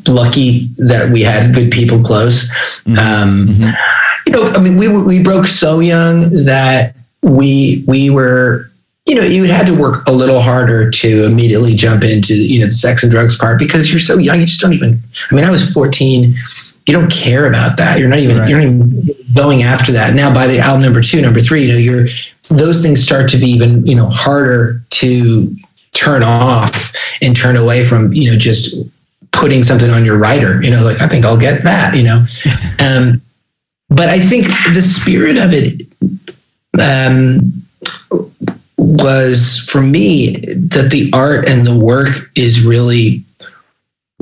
[0.07, 2.49] lucky that we had good people close.
[2.83, 2.97] Mm-hmm.
[2.97, 3.71] Um, mm-hmm.
[4.27, 8.71] You know, I mean, we we broke so young that we we were
[9.05, 12.65] you know, you had to work a little harder to immediately jump into, you know,
[12.65, 14.39] the sex and drugs part because you're so young.
[14.39, 16.35] You just don't even, I mean, I was 14
[16.87, 17.99] you don't care about that.
[17.99, 18.49] You're not even right.
[18.49, 20.13] you're not even going after that.
[20.13, 22.07] Now by the album number two, number three, you know, you're
[22.49, 25.55] those things start to be even, you know, harder to
[25.93, 28.75] turn off and turn away from, you know, just
[29.31, 32.23] putting something on your writer, you know, like I think I'll get that, you know.
[32.79, 33.21] um,
[33.89, 35.81] but I think the spirit of it
[36.79, 37.63] um,
[38.77, 43.23] was for me that the art and the work is really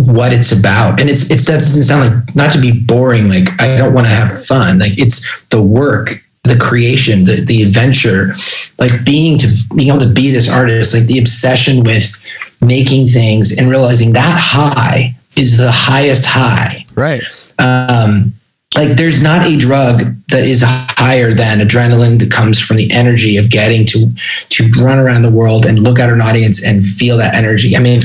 [0.05, 3.47] what it's about and it's it's that doesn't sound like not to be boring like
[3.61, 8.33] i don't want to have fun like it's the work the creation, the the adventure,
[8.77, 12.21] like being to being able to be this artist, like the obsession with
[12.61, 16.85] making things and realizing that high is the highest high.
[16.95, 17.23] Right.
[17.59, 18.33] Um,
[18.75, 23.37] like there's not a drug that is higher than adrenaline that comes from the energy
[23.37, 24.11] of getting to
[24.49, 27.75] to run around the world and look at an audience and feel that energy.
[27.77, 28.01] I mean,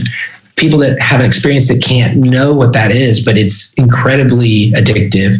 [0.58, 5.36] people that haven't experienced it can't know what that is, but it's incredibly addictive.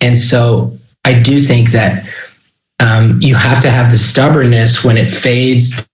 [0.00, 0.72] And so
[1.04, 2.06] I do think that
[2.80, 5.88] um, you have to have the stubbornness when it fades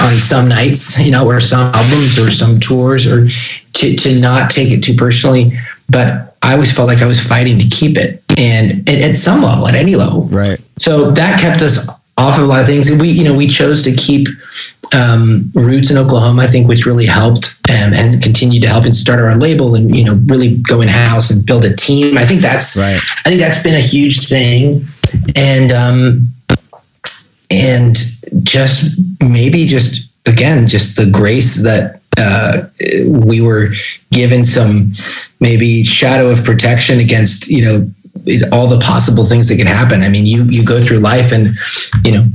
[0.00, 3.28] on some nights, you know, or some albums or some tours, or
[3.74, 5.58] to to not take it too personally.
[5.90, 9.42] But I always felt like I was fighting to keep it, and, and at some
[9.42, 10.60] level, at any level, Right.
[10.78, 12.90] so that kept us off of a lot of things.
[12.90, 14.26] We, you know, we chose to keep
[14.94, 18.94] um, roots in Oklahoma, I think, which really helped um, and continued to help and
[18.94, 22.18] start our own label and you know really go in house and build a team.
[22.18, 23.00] I think that's Right.
[23.24, 24.86] I think that's been a huge thing,
[25.36, 26.28] and um,
[27.50, 27.96] and
[28.42, 32.64] just maybe just again just the grace that uh,
[33.06, 33.68] we were
[34.10, 34.92] given some
[35.40, 37.90] maybe shadow of protection against you know
[38.26, 40.02] it- all the possible things that could happen.
[40.02, 41.56] I mean, you you go through life, and
[42.04, 42.26] you know,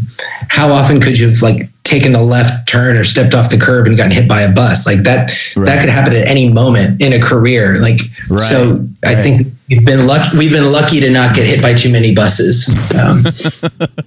[0.50, 3.88] how often could you have like taken the left turn or stepped off the curb
[3.88, 4.86] and gotten hit by a bus?
[4.86, 5.66] Like that Right.
[5.66, 7.78] that could happen at any moment in a career.
[7.82, 9.24] Like Right, so, I right.
[9.24, 10.38] think we've been lucky.
[10.38, 12.68] We've been lucky to not get hit by too many buses.
[12.98, 13.24] Um,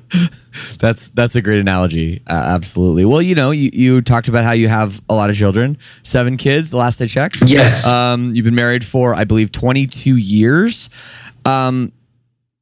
[0.80, 2.22] That's that's a great analogy.
[2.26, 3.04] Uh, absolutely.
[3.04, 6.36] Well, you know, you, you talked about how you have a lot of children, seven
[6.36, 6.70] kids.
[6.70, 7.42] The last I checked.
[7.48, 7.86] yes.
[7.86, 10.90] Um, you've been married for, I believe, 22 years.
[11.44, 11.92] Um,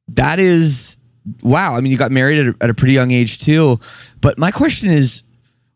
[0.09, 0.97] that is
[1.41, 1.75] wow.
[1.75, 3.79] I mean, you got married at a, at a pretty young age too.
[4.21, 5.23] But my question is,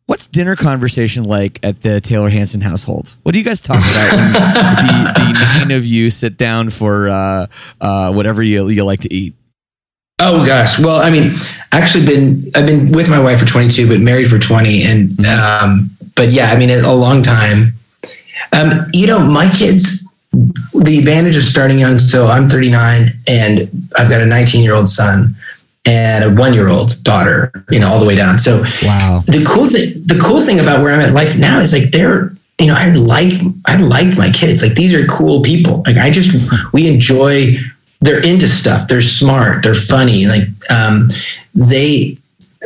[0.05, 3.15] what's dinner conversation like at the Taylor Hanson household?
[3.23, 7.09] What do you guys talk about when the, the nine of you sit down for
[7.09, 7.47] uh,
[7.79, 9.35] uh, whatever you you like to eat?
[10.19, 10.79] Oh gosh.
[10.79, 11.33] Well, I mean,
[11.71, 15.89] actually been I've been with my wife for 22, but married for 20, and um,
[16.15, 17.73] but yeah, I mean, a long time.
[18.53, 20.02] Um, you know, my kids.
[20.33, 21.99] The advantage of starting young.
[21.99, 25.35] So I'm 39, and I've got a 19 year old son
[25.85, 27.51] and a one year old daughter.
[27.69, 28.39] You know, all the way down.
[28.39, 29.23] So Wow.
[29.27, 31.91] the cool thing the cool thing about where I'm at in life now is like
[31.91, 33.33] they're you know I like
[33.65, 36.31] I like my kids like these are cool people like I just
[36.73, 37.57] we enjoy
[38.01, 41.07] they're into stuff they're smart they're funny like um
[41.55, 42.17] they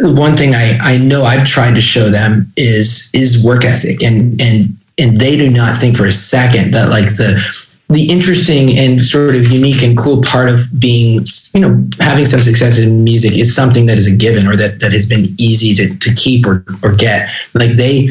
[0.02, 4.40] one thing I I know I've tried to show them is is work ethic and
[4.42, 7.44] and and they do not think for a second that like the
[7.90, 12.42] the interesting and sort of unique and cool part of being, you know, having some
[12.42, 15.74] success in music is something that is a given or that that has been easy
[15.74, 17.30] to, to keep or, or get.
[17.54, 18.10] Like they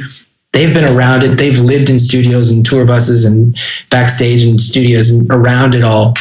[0.53, 1.37] they've been around it.
[1.37, 3.57] They've lived in studios and tour buses and
[3.91, 6.15] backstage and studios and around it all.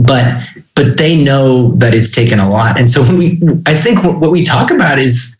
[0.00, 0.44] But
[0.78, 2.78] but they know that it's taken a lot.
[2.78, 5.36] And so when we I think what, we talk about is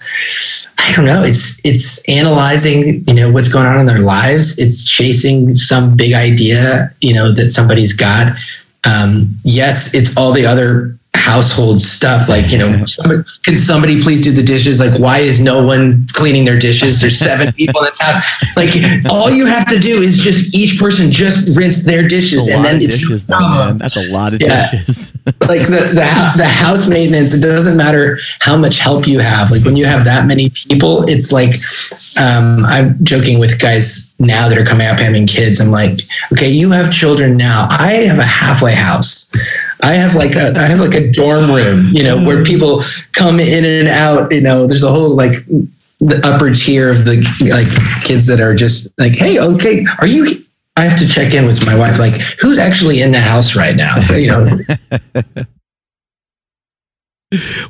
[0.77, 1.23] I don't know.
[1.23, 4.59] It's it's analyzing, you know, what's going on in their lives.
[4.59, 8.37] It's chasing some big idea, you know, that somebody's got.
[8.83, 14.21] Um, yes, it's all the other household stuff, like you know, somebody, can somebody please
[14.23, 14.81] do the dishes?
[14.81, 17.01] Like, why is no one cleaning their dishes?
[17.01, 18.57] There's seven people in this house.
[18.57, 18.71] Like,
[19.11, 22.77] all you have to do is just each person just rinse their dishes, and then
[22.77, 23.79] it's dishes, though, man.
[23.79, 24.71] That's a lot of Yeah.
[24.71, 25.13] dishes.
[25.49, 29.63] like the the, the house maintenance it doesn't matter how much help you have like
[29.65, 31.55] when you have that many people it's like
[32.19, 36.01] um, i'm joking with guys now that are coming up having kids i'm like
[36.33, 39.31] okay you have children now i have a halfway house
[39.83, 42.45] i have like a i have like a dorm room you know where mm-hmm.
[42.45, 45.45] people come in and out you know there's a whole like
[46.01, 47.17] the upper tier of the
[47.51, 50.27] like kids that are just like hey okay are you
[50.77, 53.75] I have to check in with my wife, like who's actually in the house right
[53.75, 53.97] now.
[54.11, 54.47] You know,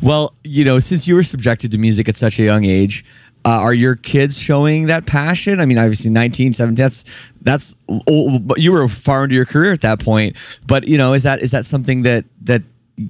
[0.00, 3.04] Well, you know, since you were subjected to music at such a young age,
[3.48, 5.58] uh, are your kids showing that passion?
[5.58, 7.04] I mean, obviously 19, 17, that's,
[7.40, 10.36] that's, but you were far into your career at that point.
[10.66, 12.62] But, you know, is that, is that something that, that,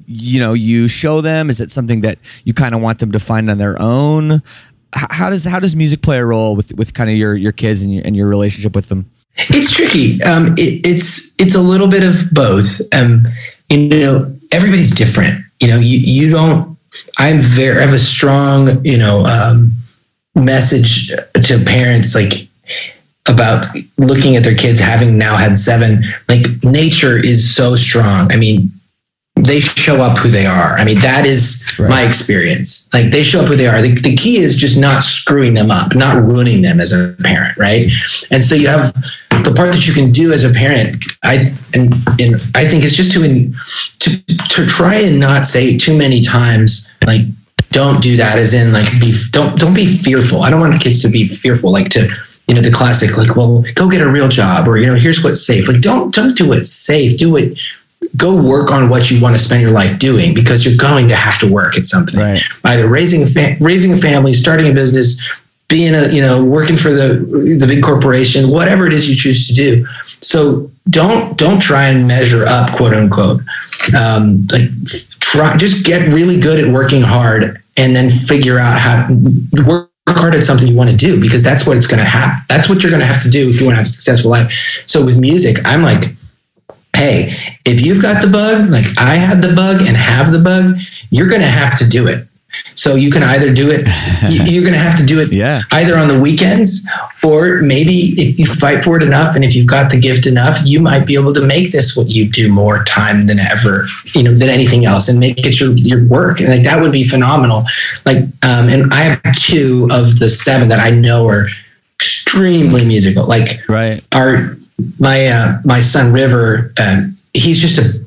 [0.06, 1.50] you know, you show them?
[1.50, 4.40] Is it something that you kind of want them to find on their own?
[4.94, 7.82] How does, how does music play a role with, with kind of your, your kids
[7.82, 9.10] and your, and your relationship with them?
[9.38, 10.22] It's tricky.
[10.22, 12.80] Um, it, it's it's a little bit of both.
[12.92, 13.28] Um,
[13.70, 15.44] you know, everybody's different.
[15.60, 16.76] You know, you you don't.
[17.18, 17.78] I'm very.
[17.78, 19.77] I have a strong, you know, um,
[20.38, 22.48] message to parents like
[23.28, 23.66] about
[23.98, 26.04] looking at their kids having now had seven.
[26.28, 28.32] Like nature is so strong.
[28.32, 28.72] I mean,
[29.36, 30.76] they show up who they are.
[30.76, 31.90] I mean, that is Right.
[31.90, 32.88] my experience.
[32.92, 33.80] Like they show up who they are.
[33.80, 37.56] The, the key is just not screwing them up, not ruining them as a parent,
[37.56, 37.88] right?
[38.32, 38.92] And so you have
[39.44, 40.96] the part that you can do as a parent.
[41.22, 43.54] I and, and I think is just to in,
[44.00, 44.16] to
[44.48, 47.22] to try and not say too many times like
[47.70, 50.42] don't do that as in like be don't don't be fearful.
[50.42, 52.08] I don't want kids to be fearful like to
[52.46, 55.22] you know the classic like well go get a real job or you know here's
[55.22, 55.68] what's safe.
[55.68, 57.18] Like don't don't do what's safe.
[57.18, 57.58] Do it
[58.16, 61.16] go work on what you want to spend your life doing because you're going to
[61.16, 62.18] have to work at something.
[62.18, 62.42] Right.
[62.64, 65.20] either raising a fa- raising a family starting a business
[65.68, 69.46] being a you know working for the the big corporation whatever it is you choose
[69.48, 69.86] to do.
[70.22, 73.42] So don't don't try and measure up quote unquote.
[73.96, 74.70] Um, like
[75.28, 79.08] try just get really good at working hard and then figure out how
[79.66, 82.42] work hard at something you want to do because that's what it's going to happen
[82.48, 84.30] that's what you're going to have to do if you want to have a successful
[84.30, 84.50] life.
[84.86, 86.14] So with music i'm like
[86.96, 90.78] hey if you've got the bug like i had the bug and have the bug
[91.10, 92.27] you're going to have to do it
[92.74, 93.82] so you can either do it
[94.30, 95.62] you- you're going to have to do it Yeah.
[95.72, 96.86] either on the weekends
[97.22, 100.58] or maybe if you fight for it enough and if you've got the gift enough
[100.64, 104.22] you might be able to make this what you do more time than ever you
[104.22, 107.04] know than anything else and make it your your work and like that would be
[107.04, 107.64] phenomenal
[108.06, 111.48] like um and i have two of the seven that i know are
[111.96, 114.02] extremely musical like Right.
[114.14, 114.56] our
[115.00, 118.00] my uh, my son River, um, he's just a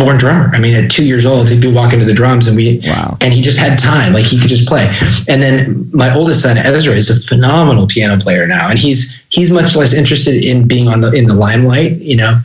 [0.00, 0.50] born drummer.
[0.54, 3.16] I mean, at two years old, he'd be walking to the drums, and we Wow.
[3.20, 4.92] and he just had time, like he could just play.
[5.28, 9.50] And then my oldest son Ezra is a phenomenal piano player now, and he's he's
[9.50, 12.40] much less interested in being on the in the limelight, you know,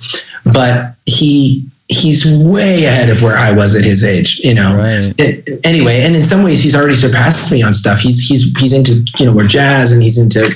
[0.46, 4.76] but he he's way ahead of where I was at his age, you know.
[4.76, 5.14] Right.
[5.20, 8.00] It- anyway, and in some ways, he's already surpassed me on stuff.
[8.00, 10.52] He's he's he's into you know more jazz, and he's into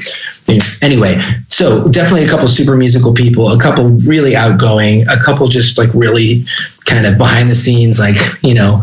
[0.47, 1.21] you know, anyway.
[1.60, 5.93] So definitely a couple super musical people, a couple really outgoing, a couple just like
[5.93, 6.45] really
[6.86, 8.82] kind of behind the scenes, like you know,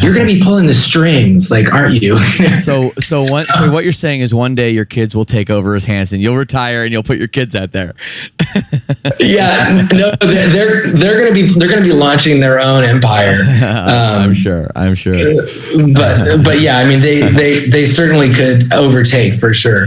[0.00, 2.18] you're going to be pulling the strings, like aren't you?
[2.62, 5.76] So, so one, so what you're saying is one day your kids will take over
[5.76, 7.94] as hands and you'll retire and you'll put your kids out there.
[9.20, 12.82] yeah, no, they're they're, they're going to be they're going to be launching their own
[12.82, 13.38] empire.
[13.62, 14.68] Um, I'm sure.
[14.74, 15.36] I'm sure.
[15.94, 19.86] but but yeah, I mean they they they certainly could overtake for sure.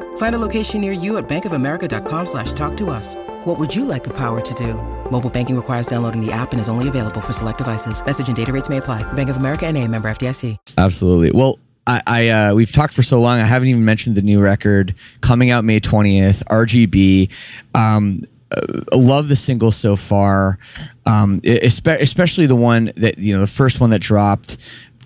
[0.21, 3.15] Find a location near you at bankofamerica.com slash talk to us.
[3.43, 4.75] What would you like the power to do?
[5.09, 8.05] Mobile banking requires downloading the app and is only available for select devices.
[8.05, 9.01] Message and data rates may apply.
[9.13, 10.59] Bank of America and a member FDIC.
[10.77, 11.31] Absolutely.
[11.31, 11.57] Well,
[11.87, 13.39] I, I uh, we've talked for so long.
[13.39, 16.43] I haven't even mentioned the new record coming out May twentieth.
[16.51, 17.33] RGB.
[17.73, 18.21] Um,
[18.55, 20.59] uh, love the single so far,
[21.05, 24.57] um, espe- especially the one that you know, the first one that dropped.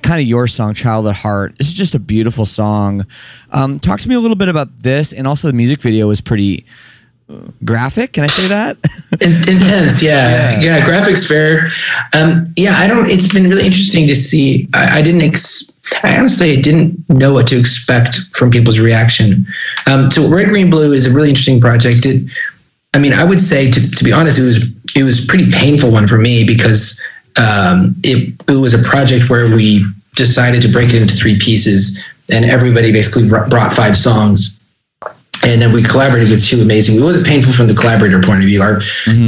[0.01, 3.05] Kind of your song, "Child at Heart." This is just a beautiful song.
[3.51, 6.21] Um, talk to me a little bit about this, and also the music video was
[6.21, 6.65] pretty
[7.29, 8.13] uh, graphic.
[8.13, 8.77] Can I say that?
[9.21, 10.59] In- intense yeah.
[10.59, 11.71] yeah graphics fair
[12.13, 15.69] um yeah i don't it's been really interesting to see i, I didn't ex-
[16.03, 19.45] i honestly didn't know what to expect from people's reaction
[19.87, 22.29] um so red green blue is a really interesting project it
[22.93, 24.59] i mean i would say to, to be honest it was
[24.95, 27.01] it was pretty painful one for me because
[27.37, 32.03] um it, it was a project where we decided to break it into three pieces
[32.31, 34.55] and everybody basically brought five songs
[35.45, 36.95] and then we collaborated with two amazing.
[36.95, 38.61] It wasn't painful from the collaborator point of view.
[38.61, 38.81] Our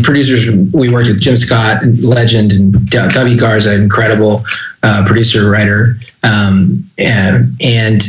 [0.03, 4.43] producers, we worked with Jim Scott, legend, and Gubby Garza, incredible
[4.81, 8.01] uh, producer writer, um, and, and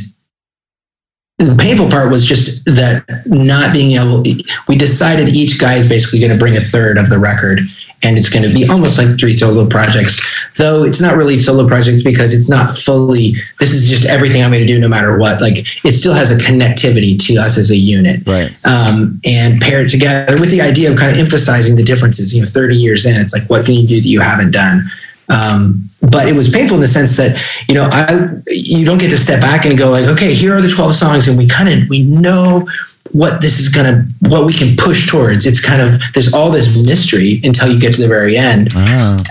[1.38, 4.22] the painful part was just that not being able.
[4.66, 7.60] We decided each guy is basically going to bring a third of the record,
[8.04, 10.20] and it's going to be almost like three solo projects.
[10.56, 13.34] Though it's not really solo projects because it's not fully.
[13.58, 15.40] This is just everything I'm going to do, no matter what.
[15.40, 18.52] Like it still has a connectivity to us as a unit, Right.
[18.66, 22.34] Um, and pair it together with the idea of kind of emphasizing the differences.
[22.34, 24.84] You know, 30 years in, it's like what can you do that you haven't done?
[25.28, 29.10] Um, but it was painful in the sense that you know I you don't get
[29.10, 31.68] to step back and go like, okay, here are the 12 songs, and we kind
[31.68, 32.66] of we know
[33.12, 35.46] what this is gonna what we can push towards.
[35.46, 38.70] It's kind of there's all this mystery until you get to the very end.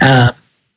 [0.01, 0.31] Uh,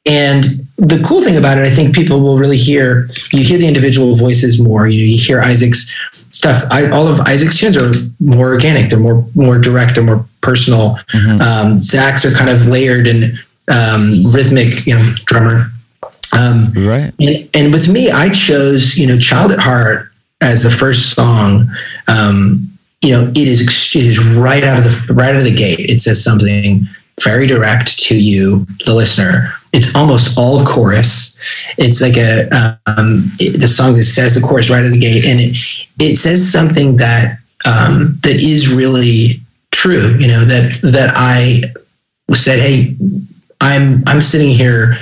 [0.07, 0.45] and
[0.77, 3.09] the cool thing about it, I think people will really hear.
[3.33, 4.89] You hear the individual voices more.
[4.89, 5.95] You know, you hear Isaac's
[6.31, 6.65] stuff.
[6.71, 8.91] I, all of Isaac's tunes are more organic.
[8.91, 9.97] They're more more direct.
[9.97, 10.99] They're more personal.
[11.41, 14.87] Um, Zac's are kind of layered and um, rhythmic.
[14.87, 15.71] You know, drummer.
[16.33, 17.13] Um, right.
[17.19, 21.69] and, and with me, I chose, you know, Child at Heart as the first song.
[22.07, 22.71] Um,
[23.03, 23.61] you know, it is
[23.95, 25.81] it is right out of the right out of the gate.
[25.81, 26.87] It says something
[27.23, 29.53] very direct to you, the listener.
[29.73, 31.37] It's almost all chorus.
[31.79, 32.49] It's like a
[32.87, 35.57] um, it- the song that says the chorus right out of the gate, and it
[35.99, 39.41] it says something that um, that is really
[39.71, 40.17] true.
[40.19, 41.63] You know that that I
[42.35, 42.97] said, hey,
[43.61, 44.99] I'm I'm sitting here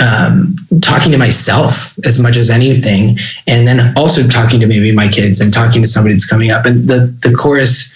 [0.00, 5.08] um, talking to myself as much as anything, and then also talking to maybe my
[5.08, 6.66] kids and talking to somebody that's coming up.
[6.66, 7.94] And the the chorus,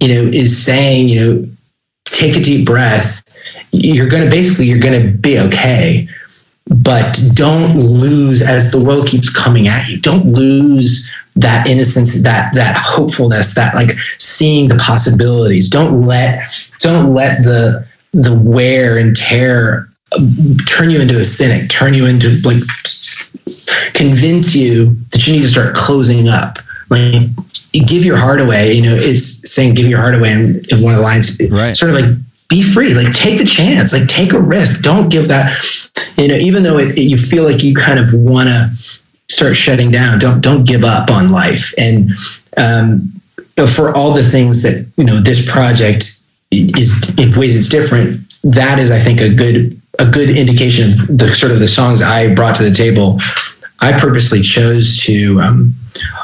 [0.00, 1.48] you know, is saying, you know,
[2.04, 3.24] take a deep breath.
[3.70, 6.08] You're gonna basically you're gonna be okay,
[6.66, 10.00] but don't lose as the world keeps coming at you.
[10.00, 15.70] Don't lose that innocence, that that hopefulness, that like seeing the possibilities.
[15.70, 16.50] Don't let
[16.80, 19.87] don't let the the wear and tear
[20.66, 22.62] turn you into a cynic, turn you into like
[23.94, 26.58] convince you that you need to start closing up.
[26.88, 27.30] Like
[27.72, 28.72] give your heart away.
[28.72, 31.40] You know, it's saying give your heart away in, in one of the lines.
[31.50, 31.76] Right.
[31.76, 32.16] Sort of like
[32.48, 32.94] be free.
[32.94, 33.92] Like take the chance.
[33.92, 34.82] Like take a risk.
[34.82, 35.56] Don't give that.
[36.16, 38.70] You know, even though it, it, you feel like you kind of want to
[39.28, 41.72] start shutting down, don't don't give up on life.
[41.78, 42.10] And
[42.56, 43.12] um,
[43.74, 46.18] for all the things that you know, this project
[46.50, 48.24] is in ways it's different.
[48.42, 52.02] That is, I think, a good a good indication of the sort of the songs
[52.02, 53.20] I brought to the table.
[53.80, 55.74] I purposely chose to um,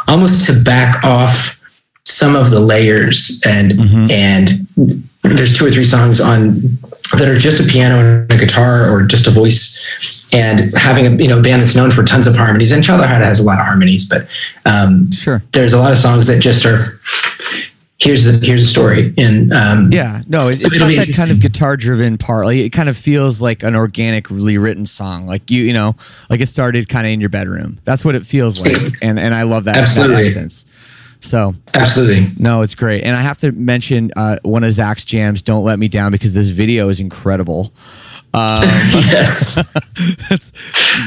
[0.08, 1.60] almost to back off
[2.04, 4.10] some of the layers and mm-hmm.
[4.10, 4.66] and
[5.22, 6.60] there's two or three songs on
[7.12, 9.80] that are just a piano and a guitar or just a voice
[10.32, 13.08] and having a you know band that's known for tons of harmonies and Child at
[13.08, 14.28] Heart has a lot of harmonies but
[14.66, 16.88] um, sure there's a lot of songs that just are
[18.04, 19.14] here's the here's a story.
[19.16, 22.70] And um, yeah no it, it's got that kind of guitar driven part like it
[22.70, 25.26] kind of feels like an organically written song.
[25.26, 25.94] Like you you know
[26.28, 27.78] like it started kind of in your bedroom.
[27.84, 28.76] That's what it feels like.
[29.02, 30.30] And and i love that absolutely.
[30.30, 30.64] that
[31.20, 32.30] so absolutely.
[32.38, 33.02] no it's great.
[33.02, 36.34] And i have to mention uh, one of zac's jams don't let me down because
[36.34, 37.72] this video is incredible
[38.34, 39.54] um, yes.
[40.28, 40.52] that's,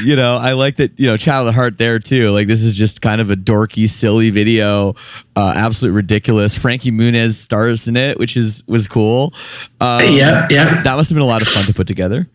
[0.02, 2.30] you know, I like that, you know, Child at Heart there too.
[2.30, 4.94] Like, this is just kind of a dorky, silly video,
[5.36, 6.56] uh, absolutely ridiculous.
[6.56, 9.34] Frankie Muniz stars in it, which is, was cool.
[9.80, 10.48] Um, yeah.
[10.50, 10.82] Yeah.
[10.82, 12.26] That must have been a lot of fun to put together.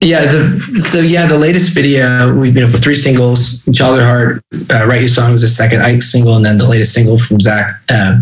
[0.00, 0.24] Yeah.
[0.24, 4.86] The, so, yeah, the latest video, we've been for three singles Child at Heart, uh,
[4.86, 7.82] Write Your Songs, the second Ike single, and then the latest single from Zac.
[7.90, 8.20] Uh,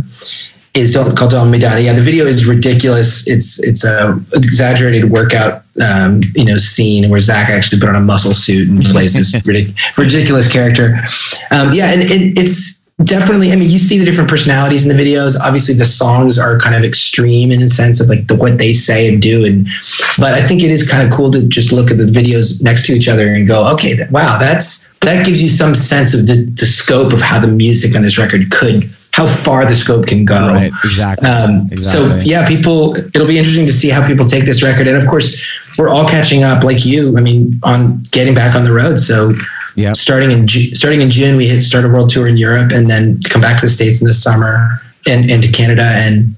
[0.75, 3.29] is called Don't Me Yeah, the video is ridiculous.
[3.29, 8.01] It's it's a exaggerated workout, um, you know, scene where Zac actually put on a
[8.01, 11.03] muscle suit and plays this ridic- ridiculous character.
[11.51, 13.53] Um, yeah, and it, it's definitely.
[13.53, 15.39] I mean, you see the different personalities in the videos.
[15.39, 18.73] Obviously, the songs are kind of extreme in the sense of like the, what they
[18.73, 19.69] say and do, and
[20.17, 22.87] but I think it is kind of cool to just look at the videos next
[22.87, 26.45] to each other and go, okay, wow, that's that gives you some sense of the,
[26.57, 30.25] the scope of how the music on this record could how far the scope can
[30.25, 30.49] go.
[30.49, 30.73] Right.
[30.85, 31.29] Exactly.
[31.29, 32.21] Um, exactly.
[32.21, 32.97] So yeah, people.
[32.97, 35.41] It'll be interesting to see how people take this record, and of course,
[35.79, 37.17] we're all catching up, like you.
[37.17, 38.99] I mean, on getting back on the road.
[38.99, 39.33] So.
[39.75, 39.95] Yeah.
[39.95, 43.23] Starting in starting in June, we hit start a world tour in Europe, and then
[43.23, 46.37] come back to the states in the summer, and into Canada, and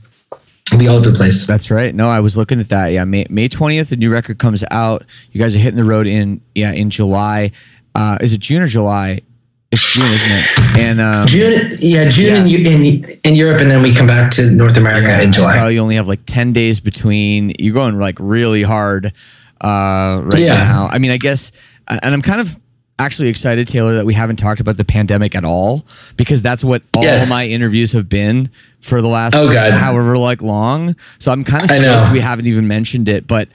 [0.79, 1.45] be all over the place.
[1.45, 1.93] That's right.
[1.93, 2.93] No, I was looking at that.
[2.93, 5.05] Yeah, May May twentieth, the new record comes out.
[5.33, 7.51] You guys are hitting the road in yeah in July.
[7.97, 9.22] Uh, is it June or July?
[9.75, 10.79] It's June, isn't it?
[10.79, 12.59] And um, June, yeah, June yeah.
[12.59, 15.55] In, in, in Europe, and then we come back to North America yeah, in July.
[15.55, 17.53] So you only have like ten days between.
[17.59, 19.07] You're going like really hard
[19.61, 20.55] uh, right yeah.
[20.55, 20.89] now.
[20.93, 21.51] I mean, I guess,
[21.89, 22.57] and I'm kind of
[23.01, 25.85] actually excited, Taylor, that we haven't talked about the pandemic at all
[26.16, 27.29] because that's what all yes.
[27.29, 28.51] my interviews have been
[28.85, 29.72] for the last oh, God.
[29.72, 30.95] however like long.
[31.18, 33.49] So I'm kind of stoked we haven't even mentioned it, but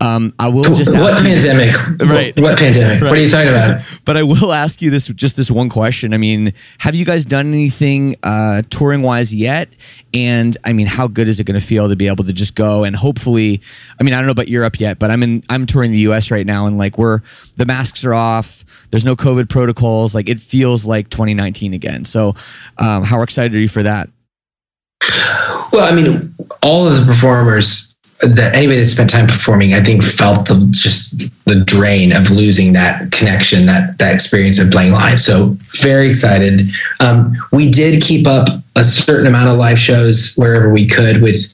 [0.00, 1.98] um, I will just what pandemic?
[1.98, 2.40] This, right?
[2.40, 3.02] What pandemic?
[3.02, 3.10] Right.
[3.10, 3.80] What are you talking about?
[4.04, 6.14] but I will ask you this just this one question.
[6.14, 9.68] I mean, have you guys done anything uh, touring wise yet?
[10.14, 12.54] And I mean, how good is it going to feel to be able to just
[12.54, 13.60] go and hopefully?
[13.98, 16.30] I mean, I don't know about Europe yet, but I'm in I'm touring the U.S.
[16.30, 17.20] right now, and like we're
[17.56, 18.88] the masks are off.
[18.90, 20.14] There's no COVID protocols.
[20.14, 22.04] Like it feels like 2019 again.
[22.04, 22.34] So,
[22.78, 24.10] um, how excited are you for that?
[25.72, 30.02] Well, I mean, all of the performers that anybody that spent time performing, I think,
[30.02, 35.20] felt the, just the drain of losing that connection, that that experience of playing live.
[35.20, 36.70] So very excited.
[37.00, 41.52] Um, we did keep up a certain amount of live shows wherever we could with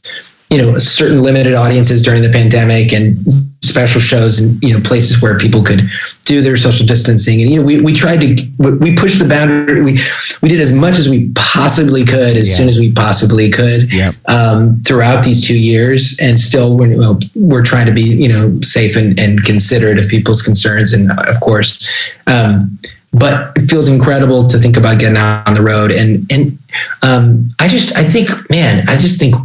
[0.51, 5.23] you know certain limited audiences during the pandemic and special shows and you know places
[5.23, 5.89] where people could
[6.25, 8.37] do their social distancing and you know we, we tried to
[8.81, 10.01] we pushed the boundary we
[10.43, 12.57] we did as much as we possibly could as yeah.
[12.57, 14.15] soon as we possibly could yep.
[14.27, 18.61] um, throughout these two years and still we're, well, we're trying to be you know
[18.63, 21.89] safe and, and considerate of people's concerns and of course
[22.27, 22.79] um,
[23.13, 26.59] but it feels incredible to think about getting out on the road and and
[27.03, 29.37] um, I just I think man I just think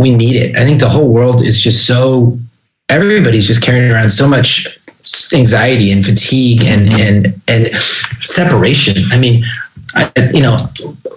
[0.00, 0.56] we need it.
[0.56, 2.38] I think the whole world is just so
[2.90, 4.66] everybody's just carrying around so much
[5.32, 7.74] anxiety and fatigue and and and
[8.20, 8.96] separation.
[9.10, 9.44] I mean,
[9.94, 10.68] I, you know,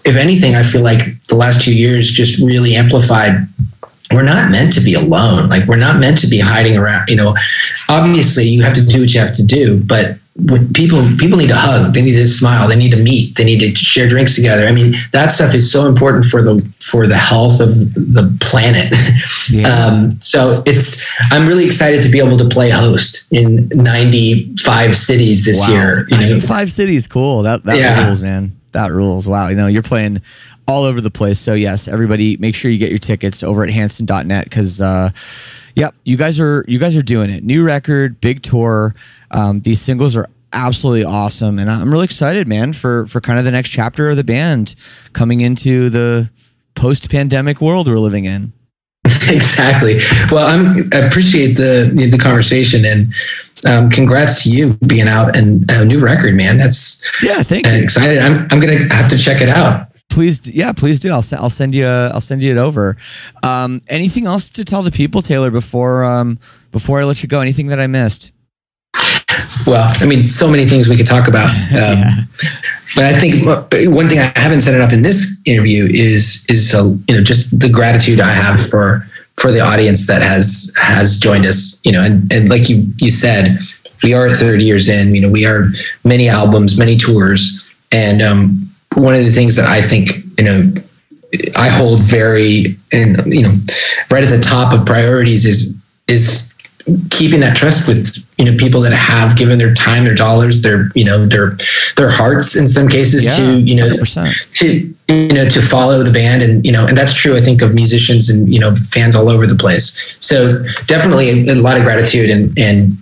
[0.05, 3.47] if anything, I feel like the last two years just really amplified
[4.13, 5.49] we're not meant to be alone.
[5.49, 7.09] Like we're not meant to be hiding around.
[7.09, 7.35] You know,
[7.89, 11.49] obviously you have to do what you have to do, but when people people need
[11.49, 14.33] to hug, they need to smile, they need to meet, they need to share drinks
[14.33, 14.65] together.
[14.65, 18.91] I mean, that stuff is so important for the for the health of the planet.
[19.49, 19.71] Yeah.
[19.83, 25.45] Um, so it's I'm really excited to be able to play host in 95 cities
[25.45, 25.67] this wow.
[25.67, 26.05] year.
[26.09, 26.29] You know?
[26.29, 27.43] 95 cities, cool.
[27.43, 28.05] That that yeah.
[28.05, 28.51] rules, man.
[28.71, 29.27] That rules.
[29.27, 29.49] Wow.
[29.49, 30.21] You know, you're playing
[30.67, 31.39] all over the place.
[31.39, 34.81] So yes, everybody, make sure you get your tickets over at Hanson.net because.
[34.81, 35.09] Uh,
[35.75, 37.43] Yep, you guys are you guys are doing it.
[37.43, 38.93] New record, big tour.
[39.31, 43.45] Um, these singles are absolutely awesome, and I'm really excited, man, for for kind of
[43.45, 44.75] the next chapter of the band
[45.13, 46.29] coming into the
[46.75, 48.53] post pandemic world we're living in.
[49.05, 49.99] exactly.
[50.31, 53.13] Well, I'm, I appreciate the the conversation and
[53.65, 56.57] um, congrats to you being out and a new record, man.
[56.57, 57.73] That's yeah, thank you.
[57.73, 58.19] Excited.
[58.19, 61.09] I'm I'm gonna have to check it out please yeah please do.
[61.11, 62.95] I'll, I'll send you i'll send you it over.
[63.41, 66.39] Um, anything else to tell the people taylor before um,
[66.71, 67.41] before i let you go?
[67.41, 68.31] Anything that i missed?
[69.65, 72.15] Well i mean so many things we could talk about um, yeah.
[72.95, 76.97] but i think one thing i haven't said enough in this interview is is so
[77.07, 79.07] you know just the gratitude i have for
[79.37, 83.09] for the audience that has has joined us you know and, and like you you
[83.09, 83.59] said
[84.03, 85.69] we are 30 years in you know we are
[86.03, 88.62] many albums many tours and um,
[88.95, 90.73] one of the things that I think, you know,
[91.57, 93.53] I hold very and you know,
[94.11, 95.75] right at the top of priorities is
[96.07, 96.53] is
[97.09, 100.91] keeping that trust with you know people that have given their time their dollars their
[100.95, 101.57] you know their
[101.95, 104.33] their hearts in some cases yeah, to you know 100%.
[104.53, 107.61] to you know to follow the band and you know and that's true i think
[107.61, 111.77] of musicians and you know fans all over the place so definitely a, a lot
[111.77, 112.97] of gratitude and and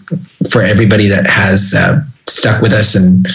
[0.51, 3.25] for everybody that has uh, stuck with us and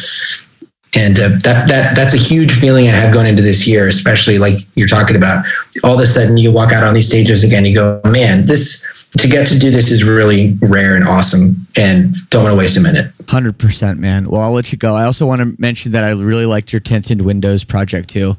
[0.95, 4.39] and uh, that that that's a huge feeling I have going into this year, especially
[4.39, 5.45] like you're talking about.
[5.85, 8.87] All of a sudden, you walk out on these stages again, you go, man, this
[9.19, 12.77] to get to do this is really rare and awesome, and don't want to waste
[12.77, 13.13] a minute.
[13.29, 14.29] Hundred percent, man.
[14.29, 14.95] Well, I'll let you go.
[14.95, 18.37] I also want to mention that I really liked your tinted windows project too,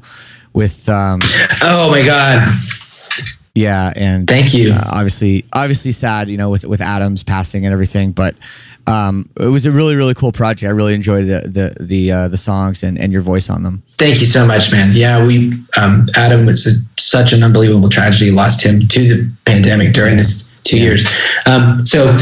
[0.52, 1.20] with um,
[1.62, 2.48] oh my god.
[3.54, 4.72] Yeah, and thank you.
[4.72, 8.36] Uh, obviously, obviously sad, you know, with with Adam's passing and everything, but
[8.88, 10.68] um, it was a really really cool project.
[10.68, 13.82] I really enjoyed the the the uh, the songs and, and your voice on them.
[13.98, 14.92] Thank you so much, man.
[14.94, 18.30] Yeah, we um, Adam was a, such an unbelievable tragedy.
[18.30, 20.84] Lost him to the pandemic during this two yeah.
[20.84, 21.08] years.
[21.46, 22.16] Um, so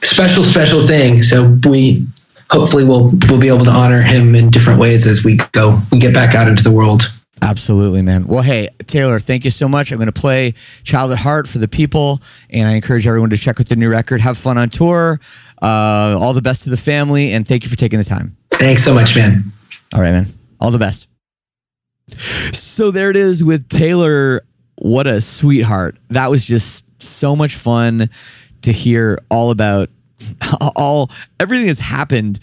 [0.00, 1.22] special special thing.
[1.22, 2.06] So we
[2.50, 5.98] hopefully we'll we'll be able to honor him in different ways as we go we
[5.98, 7.12] get back out into the world.
[7.40, 8.26] Absolutely, man.
[8.26, 9.92] Well, hey, Taylor, thank you so much.
[9.92, 12.20] I'm going to play Child at Heart for the people,
[12.50, 14.20] and I encourage everyone to check out the new record.
[14.20, 15.20] Have fun on tour.
[15.60, 18.36] Uh, all the best to the family, and thank you for taking the time.
[18.50, 19.52] Thanks so much, man.
[19.94, 20.26] All right, man.
[20.60, 21.08] All the best.
[22.52, 24.42] So there it is with Taylor.
[24.76, 25.96] What a sweetheart.
[26.10, 28.08] That was just so much fun
[28.62, 29.90] to hear all about
[30.76, 32.38] all everything that's happened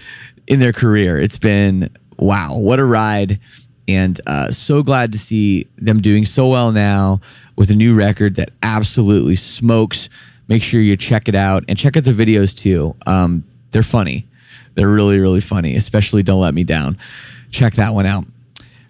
[0.47, 1.18] in their career.
[1.18, 3.39] It's been wow, what a ride.
[3.88, 7.20] And uh, so glad to see them doing so well now
[7.55, 10.09] with a new record that absolutely smokes
[10.47, 12.95] make sure you check it out and check out the videos too.
[13.05, 14.27] Um, they're funny.
[14.75, 16.97] They're really, really funny, especially Don't Let Me Down.
[17.49, 18.25] Check that one out.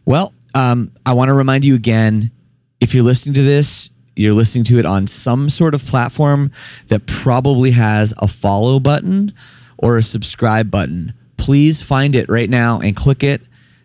[0.05, 2.31] Well, um, I want to remind you again
[2.79, 6.51] if you're listening to this, you're listening to it on some sort of platform
[6.87, 9.33] that probably has a follow button
[9.77, 11.13] or a subscribe button.
[11.37, 13.41] Please find it right now and click it.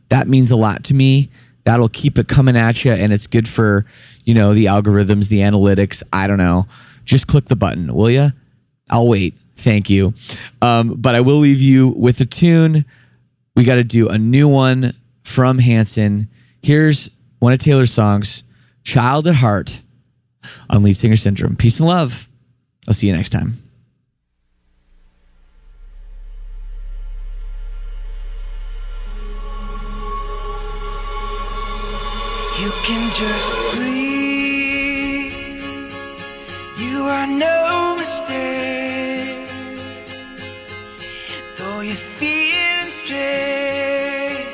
[0.08, 1.30] That means a lot to me.
[1.64, 3.84] That'll keep it coming at you, and it's good for
[4.24, 6.02] you know the algorithms, the analytics.
[6.12, 6.66] I don't know
[7.10, 8.28] just click the button, will you?
[8.88, 9.34] I'll wait.
[9.56, 10.14] Thank you.
[10.62, 12.84] Um, but I will leave you with a tune.
[13.56, 14.94] We got to do a new one
[15.24, 16.28] from Hanson.
[16.62, 18.44] Here's one of Taylor's songs,
[18.84, 19.82] Child at Heart
[20.70, 21.56] on Lead Singer Syndrome.
[21.56, 22.28] Peace and love.
[22.86, 23.54] I'll see you next time.
[32.60, 33.99] You can just breathe.
[37.10, 39.48] Are no mistake,
[41.56, 44.46] though you feel strange.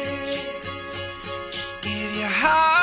[1.53, 2.76] Just give your heart